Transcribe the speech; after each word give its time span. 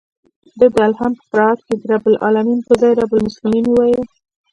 ده 0.59 0.67
د 0.73 0.75
الحمد 0.89 1.17
په 1.19 1.25
قرائت 1.31 1.59
کښې 1.65 1.75
د 1.79 1.83
رب 1.91 2.03
العلمين 2.11 2.59
پر 2.67 2.75
ځاى 2.81 2.93
رب 3.01 3.11
المسلمين 3.17 3.65
وويل. 3.67 4.03